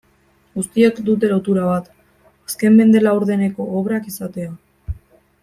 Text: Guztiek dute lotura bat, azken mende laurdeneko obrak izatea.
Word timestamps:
Guztiek 0.59 1.01
dute 1.09 1.29
lotura 1.33 1.65
bat, 1.67 1.91
azken 2.47 2.75
mende 2.81 3.03
laurdeneko 3.05 3.69
obrak 3.83 4.09
izatea. 4.15 4.51